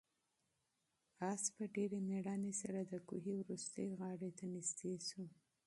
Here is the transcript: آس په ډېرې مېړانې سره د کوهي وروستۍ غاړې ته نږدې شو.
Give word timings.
آس 1.31 1.43
په 1.55 1.63
ډېرې 1.75 1.99
مېړانې 2.07 2.53
سره 2.61 2.79
د 2.91 2.93
کوهي 3.07 3.33
وروستۍ 3.37 3.87
غاړې 3.99 4.29
ته 4.37 4.45
نږدې 4.53 4.93
شو. 5.07 5.23